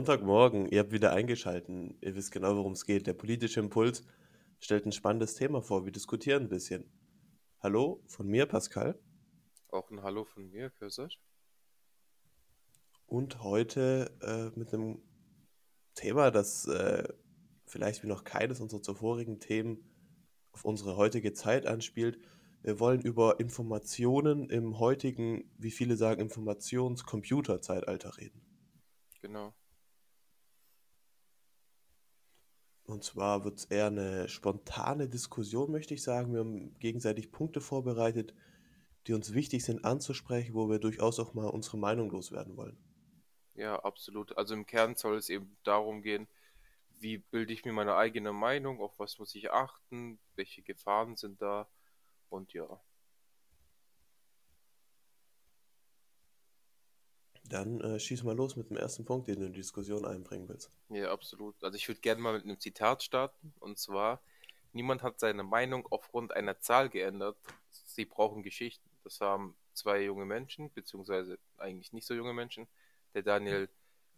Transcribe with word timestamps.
Sonntagmorgen, 0.00 0.64
ihr 0.70 0.80
habt 0.80 0.92
wieder 0.92 1.12
eingeschalten. 1.12 1.98
Ihr 2.00 2.16
wisst 2.16 2.32
genau, 2.32 2.56
worum 2.56 2.72
es 2.72 2.86
geht. 2.86 3.06
Der 3.06 3.12
politische 3.12 3.60
Impuls 3.60 4.02
stellt 4.58 4.86
ein 4.86 4.92
spannendes 4.92 5.34
Thema 5.34 5.60
vor. 5.60 5.84
Wir 5.84 5.92
diskutieren 5.92 6.44
ein 6.44 6.48
bisschen. 6.48 6.90
Hallo 7.58 8.02
von 8.06 8.26
mir, 8.26 8.46
Pascal. 8.46 8.98
Auch 9.68 9.90
ein 9.90 10.02
Hallo 10.02 10.24
von 10.24 10.48
mir, 10.48 10.70
Kösert. 10.70 11.20
Und 13.04 13.42
heute 13.42 14.10
äh, 14.22 14.58
mit 14.58 14.72
einem 14.72 15.02
Thema, 15.94 16.30
das 16.30 16.66
äh, 16.66 17.06
vielleicht 17.66 18.02
wie 18.02 18.06
noch 18.06 18.24
keines 18.24 18.58
unserer 18.58 18.80
zuvorigen 18.80 19.38
Themen 19.38 19.84
auf 20.52 20.64
unsere 20.64 20.96
heutige 20.96 21.34
Zeit 21.34 21.66
anspielt. 21.66 22.18
Wir 22.62 22.80
wollen 22.80 23.02
über 23.02 23.38
Informationen 23.38 24.48
im 24.48 24.78
heutigen, 24.78 25.44
wie 25.58 25.70
viele 25.70 25.96
sagen, 25.96 26.22
Informations-Computer-Zeitalter 26.22 28.16
reden. 28.16 28.40
Genau. 29.20 29.52
Und 32.90 33.04
zwar 33.04 33.44
wird 33.44 33.58
es 33.58 33.64
eher 33.66 33.86
eine 33.86 34.28
spontane 34.28 35.08
Diskussion, 35.08 35.70
möchte 35.70 35.94
ich 35.94 36.02
sagen. 36.02 36.32
Wir 36.32 36.40
haben 36.40 36.76
gegenseitig 36.80 37.30
Punkte 37.30 37.60
vorbereitet, 37.60 38.34
die 39.06 39.12
uns 39.12 39.32
wichtig 39.32 39.64
sind 39.64 39.84
anzusprechen, 39.84 40.54
wo 40.54 40.68
wir 40.68 40.80
durchaus 40.80 41.20
auch 41.20 41.32
mal 41.32 41.46
unsere 41.46 41.78
Meinung 41.78 42.10
loswerden 42.10 42.56
wollen. 42.56 42.76
Ja, 43.54 43.76
absolut. 43.76 44.36
Also 44.36 44.54
im 44.54 44.66
Kern 44.66 44.96
soll 44.96 45.16
es 45.18 45.28
eben 45.28 45.56
darum 45.62 46.02
gehen, 46.02 46.26
wie 46.98 47.18
bilde 47.18 47.52
ich 47.52 47.64
mir 47.64 47.72
meine 47.72 47.94
eigene 47.94 48.32
Meinung, 48.32 48.80
auf 48.80 48.98
was 48.98 49.18
muss 49.18 49.34
ich 49.36 49.52
achten, 49.52 50.18
welche 50.34 50.62
Gefahren 50.62 51.16
sind 51.16 51.40
da 51.40 51.68
und 52.28 52.52
ja. 52.52 52.80
Dann 57.50 57.80
äh, 57.80 57.98
schieß 57.98 58.22
mal 58.22 58.36
los 58.36 58.54
mit 58.54 58.70
dem 58.70 58.76
ersten 58.76 59.04
Punkt, 59.04 59.26
den 59.26 59.40
du 59.40 59.46
in 59.46 59.52
die 59.52 59.58
Diskussion 59.58 60.06
einbringen 60.06 60.48
willst. 60.48 60.70
Ja, 60.88 61.10
absolut. 61.10 61.62
Also 61.62 61.76
ich 61.76 61.88
würde 61.88 62.00
gerne 62.00 62.20
mal 62.22 62.32
mit 62.32 62.44
einem 62.44 62.60
Zitat 62.60 63.02
starten 63.02 63.52
und 63.58 63.76
zwar, 63.76 64.22
niemand 64.72 65.02
hat 65.02 65.18
seine 65.18 65.42
Meinung 65.42 65.84
aufgrund 65.90 66.32
einer 66.32 66.60
Zahl 66.60 66.88
geändert, 66.88 67.36
sie 67.70 68.04
brauchen 68.04 68.44
Geschichten. 68.44 68.88
Das 69.02 69.20
haben 69.20 69.56
zwei 69.74 70.04
junge 70.04 70.26
Menschen, 70.26 70.70
beziehungsweise 70.72 71.38
eigentlich 71.58 71.92
nicht 71.92 72.06
so 72.06 72.14
junge 72.14 72.34
Menschen, 72.34 72.68
der 73.14 73.22
Daniel 73.22 73.68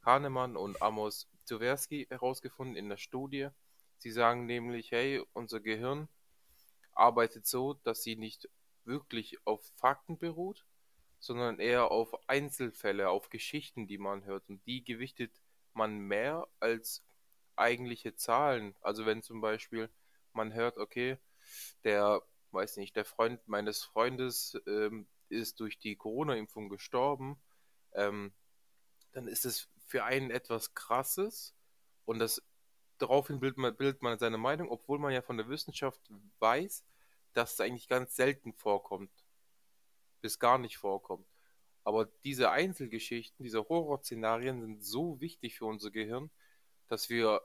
Kahnemann 0.02 0.56
und 0.56 0.82
Amos 0.82 1.26
Tversky 1.46 2.06
herausgefunden 2.10 2.76
in 2.76 2.90
der 2.90 2.98
Studie. 2.98 3.48
Sie 3.96 4.10
sagen 4.10 4.44
nämlich, 4.44 4.90
hey, 4.90 5.24
unser 5.32 5.60
Gehirn 5.60 6.08
arbeitet 6.92 7.46
so, 7.46 7.74
dass 7.84 8.02
sie 8.02 8.16
nicht 8.16 8.50
wirklich 8.84 9.38
auf 9.46 9.64
Fakten 9.76 10.18
beruht, 10.18 10.66
sondern 11.22 11.60
eher 11.60 11.92
auf 11.92 12.28
Einzelfälle, 12.28 13.08
auf 13.08 13.30
Geschichten, 13.30 13.86
die 13.86 13.98
man 13.98 14.24
hört. 14.24 14.48
Und 14.48 14.66
die 14.66 14.84
gewichtet 14.84 15.30
man 15.72 15.98
mehr 15.98 16.48
als 16.58 17.04
eigentliche 17.54 18.16
Zahlen. 18.16 18.74
Also 18.80 19.06
wenn 19.06 19.22
zum 19.22 19.40
Beispiel 19.40 19.88
man 20.32 20.52
hört, 20.52 20.78
okay, 20.78 21.18
der, 21.84 22.22
weiß 22.50 22.76
nicht, 22.76 22.96
der 22.96 23.04
Freund 23.04 23.46
meines 23.46 23.84
Freundes 23.84 24.60
ähm, 24.66 25.06
ist 25.28 25.60
durch 25.60 25.78
die 25.78 25.94
Corona-Impfung 25.94 26.68
gestorben, 26.68 27.40
ähm, 27.92 28.32
dann 29.12 29.28
ist 29.28 29.44
es 29.44 29.68
für 29.86 30.04
einen 30.04 30.30
etwas 30.30 30.74
Krasses 30.74 31.54
und 32.04 32.18
das 32.18 32.42
daraufhin 32.98 33.38
bildet 33.38 33.58
man, 33.58 33.76
bildet 33.76 34.02
man 34.02 34.18
seine 34.18 34.38
Meinung, 34.38 34.70
obwohl 34.70 34.98
man 34.98 35.12
ja 35.12 35.22
von 35.22 35.36
der 35.36 35.48
Wissenschaft 35.48 36.00
weiß, 36.40 36.84
dass 37.32 37.52
es 37.52 37.60
eigentlich 37.60 37.88
ganz 37.88 38.16
selten 38.16 38.52
vorkommt. 38.54 39.21
Bis 40.22 40.38
gar 40.38 40.56
nicht 40.56 40.78
vorkommt. 40.78 41.26
Aber 41.84 42.06
diese 42.24 42.50
Einzelgeschichten, 42.50 43.44
diese 43.44 43.68
Horrorszenarien 43.68 44.60
sind 44.60 44.82
so 44.82 45.20
wichtig 45.20 45.58
für 45.58 45.66
unser 45.66 45.90
Gehirn, 45.90 46.30
dass 46.88 47.10
wir 47.10 47.42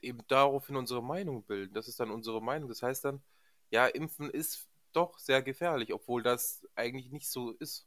eben 0.00 0.20
daraufhin 0.28 0.76
unsere 0.76 1.02
Meinung 1.02 1.42
bilden. 1.42 1.74
Das 1.74 1.88
ist 1.88 1.98
dann 1.98 2.10
unsere 2.10 2.40
Meinung. 2.40 2.68
Das 2.68 2.82
heißt 2.82 3.04
dann, 3.04 3.22
ja, 3.70 3.86
Impfen 3.86 4.30
ist 4.30 4.68
doch 4.92 5.18
sehr 5.18 5.42
gefährlich, 5.42 5.92
obwohl 5.92 6.22
das 6.22 6.66
eigentlich 6.74 7.10
nicht 7.10 7.28
so 7.28 7.52
ist. 7.52 7.86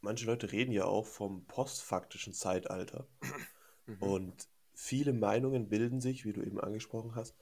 Manche 0.00 0.26
Leute 0.26 0.50
reden 0.50 0.72
ja 0.72 0.84
auch 0.84 1.06
vom 1.06 1.44
postfaktischen 1.46 2.32
Zeitalter. 2.32 3.06
Mhm. 3.86 4.02
Und 4.02 4.48
viele 4.74 5.12
Meinungen 5.12 5.68
bilden 5.68 6.00
sich, 6.00 6.24
wie 6.24 6.32
du 6.32 6.42
eben 6.42 6.60
angesprochen 6.60 7.14
hast, 7.14 7.36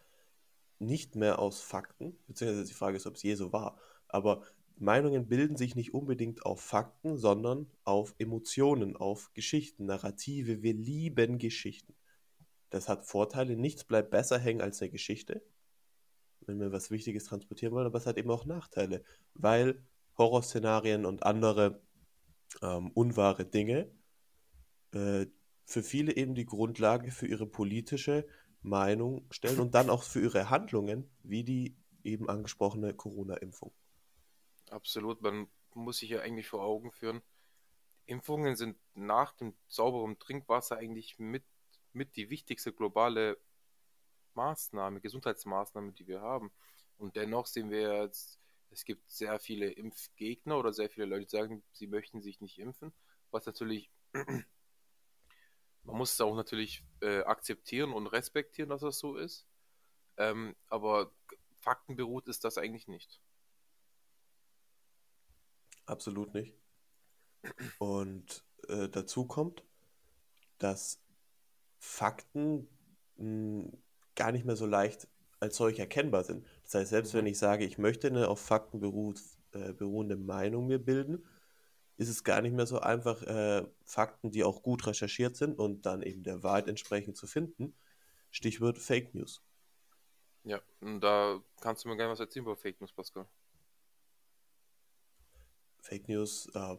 nicht 0.80 1.14
mehr 1.14 1.38
aus 1.38 1.60
Fakten, 1.60 2.18
beziehungsweise 2.26 2.64
die 2.64 2.74
Frage 2.74 2.96
ist, 2.96 3.06
ob 3.06 3.14
es 3.14 3.22
je 3.22 3.34
so 3.34 3.52
war, 3.52 3.78
aber 4.08 4.42
Meinungen 4.76 5.26
bilden 5.28 5.56
sich 5.56 5.74
nicht 5.74 5.92
unbedingt 5.92 6.46
auf 6.46 6.60
Fakten, 6.60 7.16
sondern 7.16 7.70
auf 7.84 8.14
Emotionen, 8.18 8.96
auf 8.96 9.32
Geschichten, 9.34 9.86
Narrative. 9.86 10.62
Wir 10.62 10.74
lieben 10.74 11.38
Geschichten. 11.38 11.94
Das 12.70 12.88
hat 12.88 13.06
Vorteile. 13.06 13.56
Nichts 13.56 13.84
bleibt 13.84 14.10
besser 14.10 14.38
hängen 14.38 14.60
als 14.60 14.80
eine 14.80 14.90
Geschichte, 14.90 15.42
wenn 16.40 16.60
wir 16.60 16.70
was 16.70 16.90
Wichtiges 16.90 17.24
transportieren 17.24 17.74
wollen, 17.74 17.86
aber 17.86 17.98
es 17.98 18.06
hat 18.06 18.18
eben 18.18 18.30
auch 18.30 18.44
Nachteile, 18.44 19.02
weil 19.34 19.82
Horrorszenarien 20.16 21.06
und 21.06 21.24
andere 21.24 21.80
ähm, 22.62 22.90
unwahre 22.92 23.44
Dinge 23.44 23.90
äh, 24.92 25.26
für 25.64 25.82
viele 25.82 26.16
eben 26.16 26.34
die 26.34 26.46
Grundlage 26.46 27.10
für 27.10 27.26
ihre 27.26 27.46
politische 27.46 28.26
Meinung 28.62 29.26
stellen 29.30 29.60
und 29.60 29.74
dann 29.74 29.90
auch 29.90 30.02
für 30.02 30.20
ihre 30.20 30.50
Handlungen, 30.50 31.10
wie 31.22 31.44
die 31.44 31.76
eben 32.04 32.28
angesprochene 32.28 32.94
Corona-Impfung. 32.94 33.72
Absolut, 34.70 35.22
man 35.22 35.48
muss 35.74 35.98
sich 35.98 36.10
ja 36.10 36.20
eigentlich 36.20 36.48
vor 36.48 36.62
Augen 36.62 36.92
führen, 36.92 37.22
Impfungen 38.06 38.56
sind 38.56 38.78
nach 38.94 39.32
dem 39.34 39.54
sauberen 39.68 40.18
Trinkwasser 40.18 40.78
eigentlich 40.78 41.18
mit, 41.18 41.44
mit 41.92 42.16
die 42.16 42.30
wichtigste 42.30 42.72
globale 42.72 43.38
Maßnahme, 44.34 45.00
Gesundheitsmaßnahme, 45.00 45.92
die 45.92 46.06
wir 46.06 46.20
haben. 46.20 46.50
Und 46.96 47.16
dennoch 47.16 47.46
sehen 47.46 47.70
wir 47.70 48.02
jetzt, 48.02 48.40
es 48.70 48.84
gibt 48.84 49.10
sehr 49.10 49.38
viele 49.38 49.70
Impfgegner 49.70 50.58
oder 50.58 50.72
sehr 50.72 50.88
viele 50.88 51.06
Leute, 51.06 51.26
die 51.26 51.30
sagen, 51.30 51.62
sie 51.72 51.86
möchten 51.86 52.22
sich 52.22 52.40
nicht 52.40 52.58
impfen, 52.58 52.92
was 53.30 53.46
natürlich 53.46 53.90
man 55.88 55.96
muss 55.96 56.12
es 56.12 56.20
auch 56.20 56.36
natürlich 56.36 56.84
äh, 57.00 57.22
akzeptieren 57.22 57.92
und 57.92 58.06
respektieren, 58.06 58.68
dass 58.70 58.82
das 58.82 58.98
so 58.98 59.16
ist. 59.16 59.46
Ähm, 60.16 60.54
aber 60.68 61.12
faktenberuht 61.60 62.28
ist 62.28 62.44
das 62.44 62.58
eigentlich 62.58 62.88
nicht. 62.88 63.20
Absolut 65.88 66.34
nicht. 66.34 66.54
Und 67.78 68.44
äh, 68.68 68.88
dazu 68.90 69.24
kommt, 69.26 69.64
dass 70.58 71.00
Fakten 71.78 72.68
mh, 73.16 73.62
hm, 73.62 73.72
gar 74.14 74.32
nicht 74.32 74.44
mehr 74.44 74.56
so 74.56 74.66
leicht 74.66 75.08
als 75.40 75.56
solch 75.56 75.78
erkennbar 75.78 76.24
sind. 76.24 76.44
Das 76.64 76.74
heißt, 76.74 76.90
selbst 76.90 77.14
wenn 77.14 77.22
mhm. 77.22 77.30
ich 77.30 77.38
sage, 77.38 77.64
ich 77.64 77.78
möchte 77.78 78.08
eine 78.08 78.28
auf 78.28 78.40
Fakten 78.40 78.80
beruht, 78.80 79.20
äh, 79.52 79.72
beruhende 79.72 80.16
Meinung 80.16 80.66
mir 80.66 80.78
bilden, 80.78 81.24
ist 81.96 82.10
es 82.10 82.22
gar 82.22 82.42
nicht 82.42 82.54
mehr 82.54 82.66
so 82.66 82.80
einfach, 82.80 83.22
äh, 83.22 83.66
Fakten, 83.84 84.30
die 84.30 84.44
auch 84.44 84.62
gut 84.62 84.86
recherchiert 84.86 85.36
sind 85.36 85.58
und 85.58 85.86
dann 85.86 86.02
eben 86.02 86.22
der 86.22 86.42
Wahrheit 86.42 86.68
entsprechend 86.68 87.16
zu 87.16 87.26
finden. 87.26 87.74
Stichwort 88.30 88.78
Fake 88.78 89.14
News. 89.14 89.42
Ja, 90.44 90.60
da 90.80 91.42
kannst 91.60 91.84
du 91.84 91.88
mir 91.88 91.96
gerne 91.96 92.12
was 92.12 92.20
erzählen 92.20 92.44
über 92.44 92.56
Fake 92.56 92.80
News, 92.80 92.92
Pascal. 92.92 93.26
Fake 95.88 96.08
News, 96.08 96.48
äh, 96.54 96.76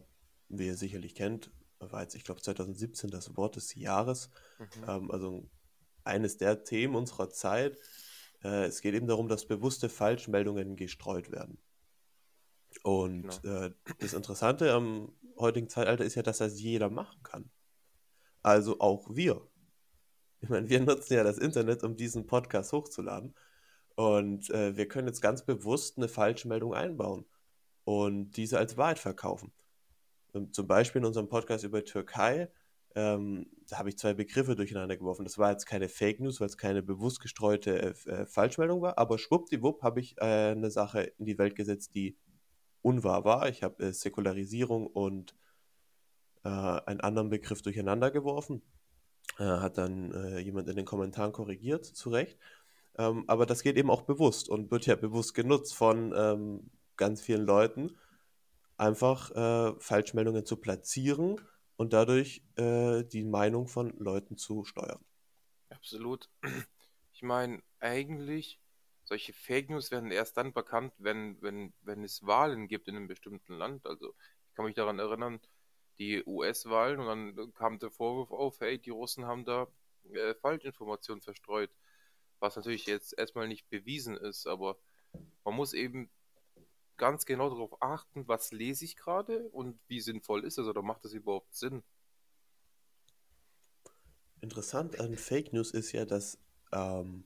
wie 0.48 0.66
ihr 0.66 0.76
sicherlich 0.76 1.14
kennt, 1.14 1.50
war 1.78 2.02
jetzt, 2.02 2.14
ich 2.14 2.24
glaube, 2.24 2.40
2017 2.40 3.10
das 3.10 3.36
Wort 3.36 3.56
des 3.56 3.74
Jahres. 3.74 4.30
Mhm. 4.58 4.84
Ähm, 4.88 5.10
also 5.10 5.48
eines 6.04 6.36
der 6.36 6.64
Themen 6.64 6.94
unserer 6.94 7.30
Zeit. 7.30 7.78
Äh, 8.42 8.66
es 8.66 8.80
geht 8.80 8.94
eben 8.94 9.06
darum, 9.06 9.28
dass 9.28 9.46
bewusste 9.46 9.88
Falschmeldungen 9.88 10.76
gestreut 10.76 11.30
werden. 11.30 11.58
Und 12.82 13.42
genau. 13.42 13.64
äh, 13.64 13.72
das 13.98 14.12
Interessante 14.12 14.72
am 14.72 15.12
heutigen 15.36 15.68
Zeitalter 15.68 16.04
ist 16.04 16.14
ja, 16.14 16.22
dass 16.22 16.38
das 16.38 16.60
jeder 16.60 16.88
machen 16.88 17.22
kann. 17.22 17.50
Also 18.42 18.80
auch 18.80 19.14
wir. 19.14 19.46
Ich 20.40 20.48
meine, 20.48 20.68
wir 20.68 20.80
nutzen 20.80 21.14
ja 21.14 21.24
das 21.24 21.38
Internet, 21.38 21.82
um 21.82 21.96
diesen 21.96 22.26
Podcast 22.26 22.72
hochzuladen. 22.72 23.34
Und 23.96 24.48
äh, 24.50 24.76
wir 24.76 24.88
können 24.88 25.08
jetzt 25.08 25.20
ganz 25.20 25.44
bewusst 25.44 25.98
eine 25.98 26.08
Falschmeldung 26.08 26.72
einbauen 26.72 27.26
und 27.90 28.32
diese 28.32 28.58
als 28.58 28.76
Wahrheit 28.76 28.98
verkaufen. 28.98 29.52
Ähm, 30.34 30.52
zum 30.52 30.66
Beispiel 30.66 31.00
in 31.00 31.06
unserem 31.06 31.28
Podcast 31.28 31.64
über 31.64 31.84
Türkei, 31.84 32.48
ähm, 32.94 33.46
da 33.68 33.78
habe 33.78 33.88
ich 33.88 33.98
zwei 33.98 34.14
Begriffe 34.14 34.56
durcheinander 34.56 34.96
geworfen. 34.96 35.24
Das 35.24 35.38
war 35.38 35.50
jetzt 35.50 35.66
keine 35.66 35.88
Fake 35.88 36.20
News, 36.20 36.40
weil 36.40 36.48
es 36.48 36.56
keine 36.56 36.82
bewusst 36.82 37.20
gestreute 37.20 37.94
äh, 38.06 38.10
äh 38.10 38.26
Falschmeldung 38.26 38.82
war, 38.82 38.98
aber 38.98 39.18
schwuppdiwupp 39.18 39.82
habe 39.82 40.00
ich 40.00 40.16
äh, 40.18 40.52
eine 40.52 40.70
Sache 40.70 41.02
in 41.18 41.26
die 41.26 41.38
Welt 41.38 41.56
gesetzt, 41.56 41.94
die 41.94 42.16
unwahr 42.82 43.24
war. 43.24 43.48
Ich 43.48 43.62
habe 43.62 43.82
äh, 43.84 43.92
Säkularisierung 43.92 44.86
und 44.86 45.34
äh, 46.44 46.48
einen 46.48 47.00
anderen 47.00 47.30
Begriff 47.30 47.62
durcheinander 47.62 48.10
geworfen. 48.10 48.62
Äh, 49.38 49.44
hat 49.44 49.78
dann 49.78 50.38
jemand 50.38 50.68
in 50.68 50.76
den 50.76 50.84
Kommentaren 50.84 51.32
korrigiert, 51.32 51.84
zu 51.84 52.10
Recht. 52.10 52.38
Ähm, 52.98 53.24
aber 53.28 53.46
das 53.46 53.62
geht 53.62 53.76
eben 53.76 53.90
auch 53.90 54.02
bewusst 54.02 54.48
und 54.48 54.70
wird 54.70 54.86
ja 54.86 54.96
bewusst 54.96 55.34
genutzt 55.34 55.74
von 55.74 56.12
ähm, 56.16 56.70
ganz 57.00 57.22
vielen 57.22 57.46
Leuten, 57.46 57.98
einfach 58.76 59.30
äh, 59.32 59.74
Falschmeldungen 59.80 60.44
zu 60.44 60.58
platzieren 60.58 61.40
und 61.76 61.92
dadurch 61.94 62.44
äh, 62.56 63.02
die 63.04 63.24
Meinung 63.24 63.66
von 63.66 63.90
Leuten 63.98 64.36
zu 64.36 64.64
steuern. 64.64 65.02
Absolut. 65.70 66.28
Ich 67.12 67.22
meine, 67.22 67.62
eigentlich, 67.80 68.60
solche 69.04 69.32
Fake 69.32 69.70
News 69.70 69.90
werden 69.90 70.10
erst 70.10 70.36
dann 70.36 70.52
bekannt, 70.52 70.92
wenn, 70.98 71.40
wenn, 71.42 71.72
wenn 71.82 72.04
es 72.04 72.24
Wahlen 72.26 72.68
gibt 72.68 72.86
in 72.86 72.96
einem 72.96 73.08
bestimmten 73.08 73.54
Land. 73.54 73.86
Also 73.86 74.14
ich 74.48 74.54
kann 74.54 74.66
mich 74.66 74.74
daran 74.74 74.98
erinnern, 74.98 75.40
die 75.98 76.22
US-Wahlen 76.24 77.00
und 77.00 77.36
dann 77.36 77.54
kam 77.54 77.78
der 77.78 77.90
Vorwurf 77.90 78.30
auf, 78.30 78.60
hey, 78.60 78.78
die 78.78 78.90
Russen 78.90 79.26
haben 79.26 79.44
da 79.44 79.66
äh, 80.12 80.34
Falschinformationen 80.34 81.22
verstreut. 81.22 81.70
Was 82.40 82.56
natürlich 82.56 82.86
jetzt 82.86 83.18
erstmal 83.18 83.48
nicht 83.48 83.68
bewiesen 83.68 84.16
ist, 84.16 84.46
aber 84.46 84.78
man 85.44 85.54
muss 85.54 85.72
eben 85.72 86.10
ganz 87.00 87.24
genau 87.24 87.48
darauf 87.48 87.80
achten, 87.82 88.28
was 88.28 88.52
lese 88.52 88.84
ich 88.84 88.94
gerade 88.94 89.48
und 89.48 89.80
wie 89.88 90.00
sinnvoll 90.00 90.44
ist 90.44 90.58
es 90.58 90.66
oder 90.66 90.82
macht 90.82 91.02
das 91.04 91.14
überhaupt 91.14 91.54
Sinn. 91.54 91.82
Interessant 94.42 95.00
an 95.00 95.16
Fake 95.16 95.54
News 95.54 95.70
ist 95.70 95.92
ja, 95.92 96.04
dass 96.04 96.38
ähm, 96.72 97.24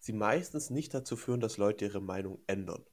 sie 0.00 0.12
meistens 0.12 0.70
nicht 0.70 0.92
dazu 0.92 1.16
führen, 1.16 1.40
dass 1.40 1.56
Leute 1.56 1.84
ihre 1.84 2.00
Meinung 2.00 2.42
ändern. 2.48 2.84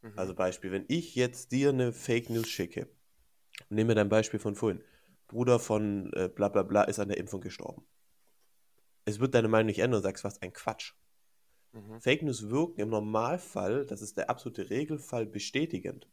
Mhm. 0.00 0.18
Also 0.18 0.34
Beispiel, 0.34 0.72
wenn 0.72 0.86
ich 0.88 1.14
jetzt 1.14 1.52
dir 1.52 1.68
eine 1.68 1.92
Fake 1.92 2.30
News 2.30 2.48
schicke, 2.48 2.88
nehmen 3.68 3.88
wir 3.88 3.94
dein 3.94 4.08
Beispiel 4.08 4.40
von 4.40 4.54
vorhin, 4.54 4.82
Bruder 5.28 5.58
von 5.58 6.10
äh, 6.14 6.28
bla 6.28 6.48
bla 6.48 6.62
bla 6.62 6.84
ist 6.84 6.98
an 6.98 7.08
der 7.08 7.18
Impfung 7.18 7.42
gestorben. 7.42 7.86
Es 9.04 9.20
wird 9.20 9.34
deine 9.34 9.48
Meinung 9.48 9.66
nicht 9.66 9.80
ändern 9.80 9.98
und 9.98 10.02
sagst, 10.02 10.24
was 10.24 10.40
ein 10.40 10.54
Quatsch. 10.54 10.94
Mhm. 11.72 12.00
Fake 12.00 12.22
News 12.22 12.48
wirken 12.50 12.80
im 12.80 12.90
Normalfall, 12.90 13.86
das 13.86 14.02
ist 14.02 14.16
der 14.16 14.30
absolute 14.30 14.70
Regelfall, 14.70 15.26
bestätigend. 15.26 16.08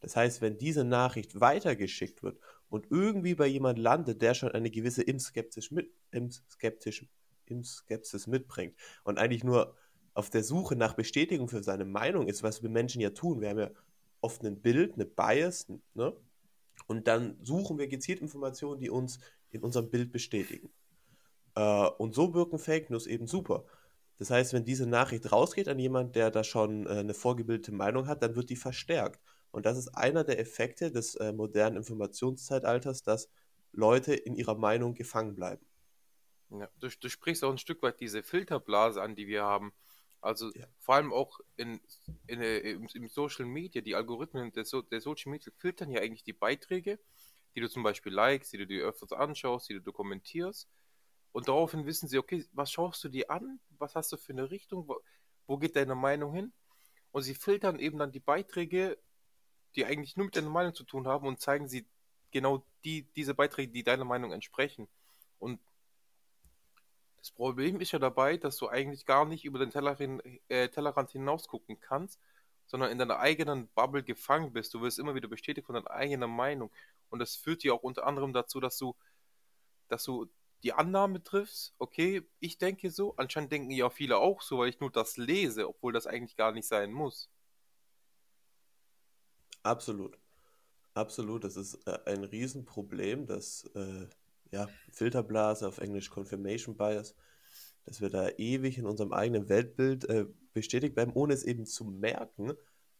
Das 0.00 0.16
heißt, 0.16 0.40
wenn 0.40 0.58
diese 0.58 0.84
Nachricht 0.84 1.40
weitergeschickt 1.40 2.22
wird 2.22 2.38
und 2.68 2.90
irgendwie 2.90 3.34
bei 3.34 3.46
jemand 3.46 3.78
landet, 3.78 4.20
der 4.20 4.34
schon 4.34 4.50
eine 4.50 4.70
gewisse 4.70 5.02
Impfskepsis, 5.02 5.70
mit, 5.70 5.90
Impfskeptis, 6.10 7.04
Impfskepsis 7.46 8.26
mitbringt 8.26 8.74
und 9.04 9.18
eigentlich 9.18 9.44
nur 9.44 9.76
auf 10.14 10.28
der 10.28 10.42
Suche 10.42 10.76
nach 10.76 10.94
Bestätigung 10.94 11.48
für 11.48 11.62
seine 11.62 11.84
Meinung 11.84 12.28
ist, 12.28 12.42
was 12.42 12.62
wir 12.62 12.70
Menschen 12.70 13.00
ja 13.00 13.10
tun. 13.10 13.40
Wir 13.40 13.50
haben 13.50 13.58
ja 13.58 13.70
oft 14.20 14.42
ein 14.44 14.60
Bild, 14.60 14.94
eine 14.94 15.06
Bias, 15.06 15.68
ne? 15.94 16.16
Und 16.86 17.06
dann 17.06 17.38
suchen 17.42 17.78
wir 17.78 17.86
gezielt 17.86 18.20
Informationen, 18.20 18.80
die 18.80 18.90
uns 18.90 19.20
in 19.50 19.62
unserem 19.62 19.90
Bild 19.90 20.10
bestätigen. 20.10 20.70
Äh, 21.54 21.86
und 21.98 22.14
so 22.14 22.34
wirken 22.34 22.58
Fake 22.58 22.90
News 22.90 23.06
eben 23.06 23.26
super. 23.26 23.64
Das 24.22 24.30
heißt, 24.30 24.52
wenn 24.52 24.64
diese 24.64 24.86
Nachricht 24.86 25.32
rausgeht 25.32 25.66
an 25.66 25.80
jemand, 25.80 26.14
der 26.14 26.30
da 26.30 26.44
schon 26.44 26.86
äh, 26.86 26.90
eine 26.90 27.12
vorgebildete 27.12 27.72
Meinung 27.72 28.06
hat, 28.06 28.22
dann 28.22 28.36
wird 28.36 28.50
die 28.50 28.56
verstärkt. 28.56 29.20
Und 29.50 29.66
das 29.66 29.76
ist 29.76 29.88
einer 29.88 30.22
der 30.22 30.38
Effekte 30.38 30.92
des 30.92 31.16
äh, 31.16 31.32
modernen 31.32 31.76
Informationszeitalters, 31.76 33.02
dass 33.02 33.28
Leute 33.72 34.14
in 34.14 34.36
ihrer 34.36 34.54
Meinung 34.54 34.94
gefangen 34.94 35.34
bleiben. 35.34 35.66
Ja, 36.50 36.68
du, 36.78 36.88
du 36.88 37.08
sprichst 37.08 37.42
auch 37.42 37.50
ein 37.50 37.58
Stück 37.58 37.82
weit 37.82 37.98
diese 37.98 38.22
Filterblase 38.22 39.02
an, 39.02 39.16
die 39.16 39.26
wir 39.26 39.42
haben. 39.42 39.72
Also 40.20 40.52
ja. 40.54 40.68
vor 40.78 40.94
allem 40.94 41.12
auch 41.12 41.40
in, 41.56 41.80
in, 42.28 42.40
äh, 42.40 42.58
im, 42.58 42.86
im, 42.94 43.08
Social 43.08 43.44
Media, 43.44 43.82
die 43.82 43.96
Algorithmen 43.96 44.52
der, 44.52 44.64
so 44.64 44.82
der 44.82 45.00
Social 45.00 45.32
Media 45.32 45.52
filtern 45.58 45.90
ja 45.90 46.00
eigentlich 46.00 46.22
die 46.22 46.32
Beiträge, 46.32 47.00
die 47.56 47.60
du 47.60 47.68
zum 47.68 47.82
Beispiel 47.82 48.12
likest, 48.12 48.52
die 48.52 48.58
du 48.58 48.68
dir 48.68 48.84
öfters 48.84 49.10
anschaust, 49.10 49.68
die 49.68 49.74
du 49.74 49.80
dokumentierst. 49.80 50.68
Und 51.32 51.48
daraufhin 51.48 51.86
wissen 51.86 52.08
sie, 52.08 52.18
okay, 52.18 52.46
was 52.52 52.70
schaust 52.70 53.02
du 53.04 53.08
dir 53.08 53.30
an? 53.30 53.58
Was 53.78 53.94
hast 53.94 54.12
du 54.12 54.16
für 54.16 54.32
eine 54.32 54.50
Richtung? 54.50 54.88
Wo, 55.46 55.58
geht 55.58 55.76
deine 55.76 55.94
Meinung 55.94 56.34
hin? 56.34 56.52
Und 57.10 57.22
sie 57.22 57.34
filtern 57.34 57.78
eben 57.78 57.98
dann 57.98 58.12
die 58.12 58.20
Beiträge, 58.20 58.98
die 59.74 59.86
eigentlich 59.86 60.16
nur 60.16 60.26
mit 60.26 60.36
deiner 60.36 60.50
Meinung 60.50 60.74
zu 60.74 60.84
tun 60.84 61.08
haben 61.08 61.26
und 61.26 61.40
zeigen 61.40 61.68
sie 61.68 61.86
genau 62.30 62.64
die, 62.84 63.04
diese 63.14 63.34
Beiträge, 63.34 63.72
die 63.72 63.82
deiner 63.82 64.04
Meinung 64.04 64.32
entsprechen. 64.32 64.88
Und 65.38 65.60
das 67.18 67.30
Problem 67.30 67.80
ist 67.80 67.92
ja 67.92 67.98
dabei, 67.98 68.36
dass 68.36 68.56
du 68.56 68.68
eigentlich 68.68 69.06
gar 69.06 69.24
nicht 69.24 69.44
über 69.44 69.58
den 69.58 69.70
Tellerrand, 69.70 70.22
äh, 70.48 70.68
Tellerrand 70.68 71.10
hinaus 71.10 71.48
gucken 71.48 71.80
kannst, 71.80 72.20
sondern 72.66 72.90
in 72.90 72.98
deiner 72.98 73.18
eigenen 73.20 73.68
Bubble 73.68 74.02
gefangen 74.02 74.52
bist. 74.52 74.74
Du 74.74 74.82
wirst 74.82 74.98
immer 74.98 75.14
wieder 75.14 75.28
bestätigt 75.28 75.66
von 75.66 75.74
deiner 75.74 75.90
eigenen 75.90 76.30
Meinung. 76.30 76.70
Und 77.10 77.20
das 77.20 77.36
führt 77.36 77.62
dir 77.62 77.74
auch 77.74 77.82
unter 77.82 78.06
anderem 78.06 78.32
dazu, 78.32 78.60
dass 78.60 78.76
du, 78.76 78.96
dass 79.88 80.04
du 80.04 80.28
die 80.62 80.72
Annahme 80.72 81.22
triffst, 81.22 81.74
okay, 81.78 82.22
ich 82.38 82.58
denke 82.58 82.90
so, 82.90 83.16
anscheinend 83.16 83.52
denken 83.52 83.70
ja 83.70 83.90
viele 83.90 84.18
auch 84.18 84.42
so, 84.42 84.58
weil 84.58 84.68
ich 84.68 84.80
nur 84.80 84.90
das 84.90 85.16
lese, 85.16 85.68
obwohl 85.68 85.92
das 85.92 86.06
eigentlich 86.06 86.36
gar 86.36 86.52
nicht 86.52 86.66
sein 86.66 86.92
muss. 86.92 87.30
Absolut. 89.62 90.18
Absolut, 90.94 91.44
das 91.44 91.56
ist 91.56 91.86
äh, 91.86 91.98
ein 92.06 92.24
Riesenproblem, 92.24 93.26
dass 93.26 93.64
äh, 93.74 94.06
ja, 94.50 94.68
Filterblase, 94.90 95.66
auf 95.66 95.78
Englisch 95.78 96.10
Confirmation 96.10 96.76
Bias, 96.76 97.14
dass 97.84 98.00
wir 98.00 98.10
da 98.10 98.28
ewig 98.36 98.78
in 98.78 98.86
unserem 98.86 99.12
eigenen 99.12 99.48
Weltbild 99.48 100.04
äh, 100.04 100.26
bestätigt 100.52 100.94
bleiben, 100.94 101.12
ohne 101.14 101.32
es 101.32 101.44
eben 101.44 101.64
zu 101.64 101.84
merken, 101.84 102.52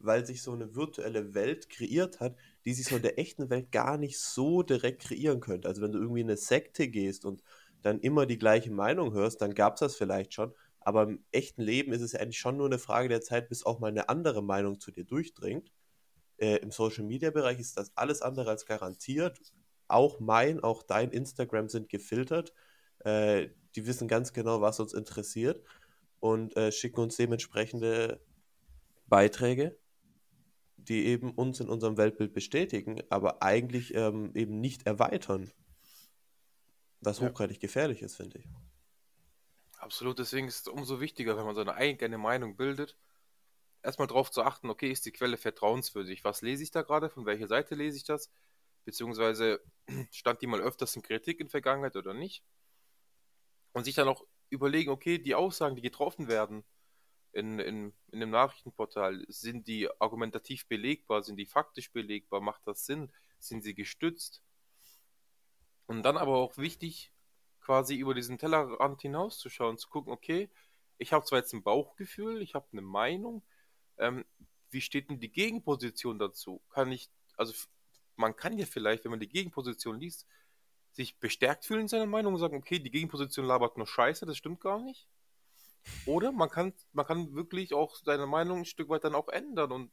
weil 0.04 0.26
sich 0.26 0.42
so 0.42 0.52
eine 0.52 0.74
virtuelle 0.74 1.34
Welt 1.34 1.68
kreiert 1.68 2.20
hat, 2.20 2.36
die 2.64 2.74
sich 2.74 2.86
so 2.86 2.96
in 2.96 3.02
der 3.02 3.18
echten 3.18 3.50
Welt 3.50 3.72
gar 3.72 3.98
nicht 3.98 4.18
so 4.18 4.62
direkt 4.62 5.02
kreieren 5.02 5.40
könnte. 5.40 5.68
Also 5.68 5.82
wenn 5.82 5.92
du 5.92 5.98
irgendwie 5.98 6.20
in 6.20 6.28
eine 6.28 6.36
Sekte 6.36 6.88
gehst 6.88 7.24
und 7.24 7.42
dann 7.82 8.00
immer 8.00 8.26
die 8.26 8.38
gleiche 8.38 8.70
Meinung 8.70 9.12
hörst, 9.12 9.42
dann 9.42 9.54
gab 9.54 9.74
es 9.74 9.80
das 9.80 9.96
vielleicht 9.96 10.34
schon. 10.34 10.52
Aber 10.80 11.04
im 11.04 11.24
echten 11.32 11.62
Leben 11.62 11.92
ist 11.92 12.02
es 12.02 12.14
eigentlich 12.14 12.38
schon 12.38 12.56
nur 12.56 12.66
eine 12.66 12.78
Frage 12.78 13.08
der 13.08 13.20
Zeit, 13.20 13.48
bis 13.48 13.64
auch 13.64 13.80
mal 13.80 13.88
eine 13.88 14.08
andere 14.08 14.42
Meinung 14.42 14.80
zu 14.80 14.90
dir 14.90 15.04
durchdringt. 15.04 15.72
Äh, 16.38 16.56
Im 16.56 16.70
Social-Media-Bereich 16.70 17.58
ist 17.60 17.76
das 17.76 17.92
alles 17.96 18.22
andere 18.22 18.50
als 18.50 18.66
garantiert 18.66 19.40
auch 19.92 20.20
mein, 20.20 20.60
auch 20.60 20.82
dein 20.82 21.10
Instagram 21.10 21.68
sind 21.68 21.88
gefiltert. 21.88 22.52
Äh, 23.00 23.48
die 23.76 23.86
wissen 23.86 24.08
ganz 24.08 24.32
genau, 24.32 24.60
was 24.60 24.80
uns 24.80 24.94
interessiert 24.94 25.62
und 26.20 26.56
äh, 26.56 26.72
schicken 26.72 27.00
uns 27.00 27.16
dementsprechende 27.16 28.20
Beiträge, 29.06 29.78
die 30.88 31.06
eben 31.06 31.30
uns 31.32 31.60
in 31.60 31.68
unserem 31.68 31.96
Weltbild 31.96 32.32
bestätigen, 32.32 33.02
aber 33.10 33.42
eigentlich 33.42 33.94
ähm, 33.94 34.32
eben 34.34 34.60
nicht 34.60 34.86
erweitern. 34.86 35.50
Was 37.00 37.18
ja. 37.18 37.28
hochgradig 37.28 37.60
gefährlich 37.60 38.02
ist, 38.02 38.16
finde 38.16 38.38
ich. 38.38 38.48
Absolut, 39.78 40.18
deswegen 40.18 40.46
ist 40.46 40.66
es 40.66 40.68
umso 40.68 41.00
wichtiger, 41.00 41.36
wenn 41.36 41.44
man 41.44 41.56
seine 41.56 41.74
eigene 41.74 42.18
Meinung 42.18 42.56
bildet, 42.56 42.96
erstmal 43.82 44.06
darauf 44.06 44.30
zu 44.30 44.42
achten, 44.42 44.70
okay, 44.70 44.90
ist 44.90 45.04
die 45.06 45.12
Quelle 45.12 45.36
vertrauenswürdig? 45.36 46.22
Was 46.24 46.42
lese 46.42 46.62
ich 46.62 46.70
da 46.70 46.82
gerade? 46.82 47.10
Von 47.10 47.26
welcher 47.26 47.48
Seite 47.48 47.74
lese 47.74 47.96
ich 47.96 48.04
das? 48.04 48.30
beziehungsweise 48.84 49.62
stand 50.10 50.42
die 50.42 50.46
mal 50.46 50.60
öfters 50.60 50.96
in 50.96 51.02
Kritik 51.02 51.40
in 51.40 51.48
Vergangenheit 51.48 51.96
oder 51.96 52.14
nicht. 52.14 52.44
Und 53.72 53.84
sich 53.84 53.94
dann 53.94 54.08
auch 54.08 54.24
überlegen, 54.50 54.90
okay, 54.90 55.18
die 55.18 55.34
Aussagen, 55.34 55.76
die 55.76 55.82
getroffen 55.82 56.28
werden 56.28 56.64
in, 57.32 57.58
in, 57.58 57.92
in 58.10 58.20
dem 58.20 58.30
Nachrichtenportal, 58.30 59.24
sind 59.28 59.66
die 59.66 59.88
argumentativ 60.00 60.66
belegbar, 60.66 61.22
sind 61.22 61.36
die 61.36 61.46
faktisch 61.46 61.90
belegbar, 61.90 62.40
macht 62.40 62.66
das 62.66 62.86
Sinn, 62.86 63.10
sind 63.38 63.62
sie 63.62 63.74
gestützt? 63.74 64.42
Und 65.86 66.02
dann 66.02 66.16
aber 66.16 66.36
auch 66.36 66.56
wichtig, 66.58 67.12
quasi 67.60 67.96
über 67.96 68.14
diesen 68.14 68.38
Tellerrand 68.38 69.00
hinauszuschauen, 69.02 69.78
zu 69.78 69.88
gucken, 69.88 70.12
okay, 70.12 70.50
ich 70.98 71.12
habe 71.12 71.24
zwar 71.24 71.38
jetzt 71.38 71.52
ein 71.52 71.62
Bauchgefühl, 71.62 72.42
ich 72.42 72.54
habe 72.54 72.66
eine 72.72 72.82
Meinung, 72.82 73.42
ähm, 73.98 74.24
wie 74.70 74.80
steht 74.80 75.10
denn 75.10 75.20
die 75.20 75.32
Gegenposition 75.32 76.18
dazu? 76.18 76.62
Kann 76.70 76.92
ich, 76.92 77.10
also 77.36 77.52
man 78.16 78.36
kann 78.36 78.58
ja 78.58 78.66
vielleicht, 78.66 79.04
wenn 79.04 79.10
man 79.10 79.20
die 79.20 79.28
Gegenposition 79.28 79.98
liest, 79.98 80.26
sich 80.92 81.18
bestärkt 81.18 81.64
fühlen 81.64 81.82
in 81.82 81.88
seiner 81.88 82.06
Meinung 82.06 82.34
und 82.34 82.40
sagen, 82.40 82.56
okay, 82.56 82.78
die 82.78 82.90
Gegenposition 82.90 83.46
labert 83.46 83.76
nur 83.76 83.86
Scheiße, 83.86 84.26
das 84.26 84.36
stimmt 84.36 84.60
gar 84.60 84.80
nicht. 84.80 85.08
Oder 86.06 86.32
man 86.32 86.48
kann, 86.48 86.72
man 86.92 87.06
kann 87.06 87.34
wirklich 87.34 87.74
auch 87.74 87.96
seine 87.96 88.26
Meinung 88.26 88.60
ein 88.60 88.64
Stück 88.64 88.88
weit 88.88 89.04
dann 89.04 89.14
auch 89.14 89.28
ändern 89.28 89.72
und 89.72 89.90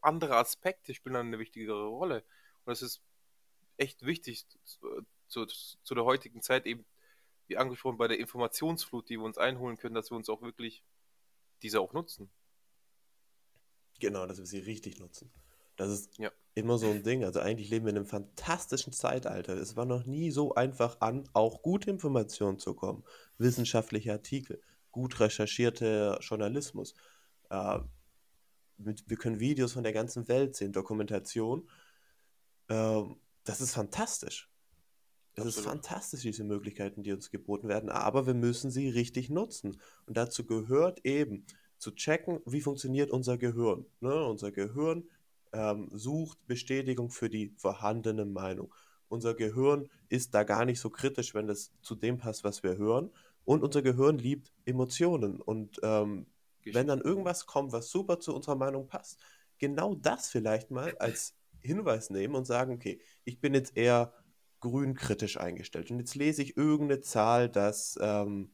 andere 0.00 0.36
Aspekte 0.36 0.94
spielen 0.94 1.14
dann 1.14 1.26
eine 1.26 1.38
wichtigere 1.38 1.86
Rolle. 1.86 2.24
Und 2.64 2.70
das 2.70 2.82
ist 2.82 3.02
echt 3.76 4.04
wichtig 4.04 4.46
zu, 4.64 5.04
zu, 5.28 5.46
zu 5.46 5.94
der 5.94 6.04
heutigen 6.04 6.42
Zeit 6.42 6.66
eben, 6.66 6.84
wie 7.46 7.56
angesprochen, 7.56 7.98
bei 7.98 8.08
der 8.08 8.18
Informationsflut, 8.18 9.08
die 9.08 9.18
wir 9.18 9.24
uns 9.24 9.38
einholen 9.38 9.76
können, 9.76 9.94
dass 9.94 10.10
wir 10.10 10.16
uns 10.16 10.28
auch 10.28 10.42
wirklich 10.42 10.82
diese 11.62 11.80
auch 11.80 11.92
nutzen. 11.92 12.30
Genau, 14.00 14.26
dass 14.26 14.38
wir 14.38 14.46
sie 14.46 14.60
richtig 14.60 14.98
nutzen. 14.98 15.32
Das 15.76 15.90
ist 15.90 16.18
ja. 16.18 16.30
immer 16.54 16.78
so 16.78 16.88
ein 16.88 17.02
Ding. 17.02 17.24
Also 17.24 17.40
eigentlich 17.40 17.70
leben 17.70 17.86
wir 17.86 17.90
in 17.90 17.96
einem 17.96 18.06
fantastischen 18.06 18.92
Zeitalter. 18.92 19.56
Es 19.56 19.76
war 19.76 19.86
noch 19.86 20.06
nie 20.06 20.30
so 20.30 20.54
einfach 20.54 21.00
an, 21.00 21.28
auch 21.32 21.62
gute 21.62 21.90
Informationen 21.90 22.58
zu 22.58 22.74
kommen. 22.74 23.04
Wissenschaftliche 23.38 24.12
Artikel, 24.12 24.60
gut 24.94 25.18
recherchierter 25.18 26.20
Journalismus. 26.20 26.94
Äh, 27.50 27.80
mit, 28.76 29.02
wir 29.08 29.16
können 29.16 29.40
Videos 29.40 29.72
von 29.72 29.82
der 29.82 29.92
ganzen 29.92 30.28
Welt 30.28 30.54
sehen, 30.54 30.72
Dokumentation. 30.72 31.68
Äh, 32.68 33.02
das 33.42 33.60
ist 33.60 33.74
fantastisch. 33.74 34.48
Es 35.34 35.44
ist 35.46 35.60
fantastisch, 35.60 36.22
diese 36.22 36.44
Möglichkeiten, 36.44 37.02
die 37.02 37.12
uns 37.12 37.32
geboten 37.32 37.66
werden, 37.66 37.90
aber 37.90 38.28
wir 38.28 38.34
müssen 38.34 38.70
sie 38.70 38.88
richtig 38.88 39.30
nutzen. 39.30 39.80
Und 40.06 40.16
dazu 40.16 40.46
gehört 40.46 41.04
eben 41.04 41.44
zu 41.76 41.90
checken, 41.90 42.38
wie 42.46 42.60
funktioniert 42.60 43.10
unser 43.10 43.36
Gehirn. 43.36 43.84
Ne? 43.98 44.24
Unser 44.24 44.52
Gehirn 44.52 45.08
ähm, 45.52 45.88
sucht 45.92 46.46
Bestätigung 46.46 47.10
für 47.10 47.28
die 47.28 47.52
vorhandene 47.56 48.26
Meinung. 48.26 48.72
unser 49.08 49.34
Gehirn 49.34 49.88
ist 50.08 50.34
da 50.34 50.44
gar 50.44 50.64
nicht 50.64 50.78
so 50.78 50.88
kritisch, 50.88 51.34
wenn 51.34 51.48
das 51.48 51.72
zu 51.82 51.96
dem 51.96 52.16
passt, 52.18 52.44
was 52.44 52.62
wir 52.62 52.76
hören. 52.76 53.10
Und 53.44 53.62
unser 53.62 53.82
Gehirn 53.82 54.18
liebt 54.18 54.52
Emotionen. 54.64 55.40
Und 55.40 55.80
ähm, 55.82 56.26
wenn 56.64 56.86
dann 56.86 57.00
irgendwas 57.00 57.46
kommt, 57.46 57.72
was 57.72 57.90
super 57.90 58.20
zu 58.20 58.34
unserer 58.34 58.56
Meinung 58.56 58.86
passt, 58.86 59.20
genau 59.58 59.94
das 59.94 60.28
vielleicht 60.28 60.70
mal 60.70 60.96
als 60.98 61.34
Hinweis 61.60 62.10
nehmen 62.10 62.34
und 62.34 62.46
sagen, 62.46 62.74
okay, 62.74 63.00
ich 63.24 63.40
bin 63.40 63.54
jetzt 63.54 63.76
eher 63.76 64.12
grünkritisch 64.60 65.36
eingestellt. 65.38 65.90
Und 65.90 65.98
jetzt 65.98 66.14
lese 66.14 66.42
ich 66.42 66.56
irgendeine 66.56 67.00
Zahl, 67.00 67.48
dass, 67.48 67.98
ähm, 68.00 68.50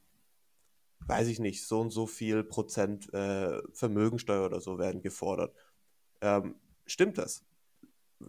weiß 1.07 1.29
ich 1.29 1.39
nicht, 1.39 1.67
so 1.67 1.81
und 1.81 1.91
so 1.91 2.07
viel 2.07 2.43
Prozent 2.45 3.13
äh, 3.15 3.61
Vermögensteuer 3.73 4.47
oder 4.47 4.61
so 4.61 4.79
werden 4.79 5.03
gefordert. 5.03 5.55
Ähm, 6.21 6.57
stimmt 6.87 7.19
das? 7.19 7.45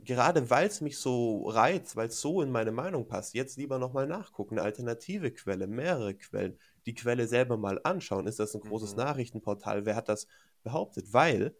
Gerade 0.03 0.49
weil 0.49 0.67
es 0.67 0.79
mich 0.79 0.97
so 0.97 1.49
reizt, 1.49 1.97
weil 1.97 2.07
es 2.07 2.21
so 2.21 2.41
in 2.41 2.49
meine 2.49 2.71
Meinung 2.71 3.07
passt, 3.07 3.33
jetzt 3.33 3.57
lieber 3.57 3.77
nochmal 3.77 4.07
nachgucken, 4.07 4.57
eine 4.57 4.65
alternative 4.65 5.31
Quelle, 5.31 5.67
mehrere 5.67 6.15
Quellen, 6.15 6.57
die 6.85 6.93
Quelle 6.93 7.27
selber 7.27 7.57
mal 7.57 7.79
anschauen. 7.83 8.25
Ist 8.25 8.39
das 8.39 8.55
ein 8.55 8.61
großes 8.61 8.91
mhm. 8.91 9.03
Nachrichtenportal? 9.03 9.85
Wer 9.85 9.97
hat 9.97 10.07
das 10.07 10.27
behauptet? 10.63 11.11
Weil, 11.11 11.53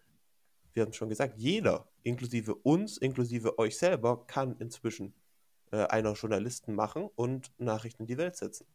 wir 0.74 0.84
haben 0.84 0.94
schon 0.94 1.10
gesagt, 1.10 1.38
jeder, 1.38 1.90
inklusive 2.04 2.56
uns, 2.56 2.98
inklusive 2.98 3.60
euch 3.60 3.78
selber, 3.78 4.26
kann 4.28 4.56
inzwischen 4.60 5.14
äh, 5.72 5.86
einer 5.88 6.14
Journalisten 6.14 6.74
machen 6.74 7.10
und 7.16 7.52
Nachrichten 7.58 8.04
in 8.04 8.08
die 8.08 8.18
Welt 8.18 8.38
setzen. 8.38 8.66